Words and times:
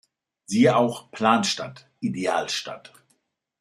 Siehe 0.47 0.77
auch: 0.77 1.11
Planstadt, 1.11 1.87
Idealstadt 1.99 2.91